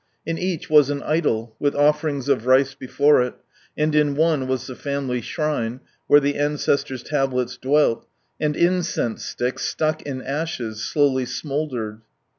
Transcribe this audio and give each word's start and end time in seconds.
In 0.25 0.39
each 0.39 0.67
was 0.67 0.89
an 0.89 1.03
idol, 1.03 1.55
with 1.59 1.75
offerings 1.75 2.27
of 2.27 2.47
rice 2.47 2.73
before 2.73 3.21
it, 3.21 3.35
and 3.77 3.93
in 3.93 4.15
one 4.15 4.47
was 4.47 4.65
the 4.65 4.73
fatnily 4.73 5.21
shrine, 5.21 5.79
where 6.07 6.19
the 6.19 6.37
ancestor's 6.39 7.03
tablets 7.03 7.55
dwelt, 7.55 8.07
and 8.39 8.55
incense 8.57 9.23
sticks, 9.23 9.63
stuck 9.63 10.01
in 10.01 10.23
ashes, 10.23 10.83
slowly 10.83 11.25
smouldered. 11.25 12.01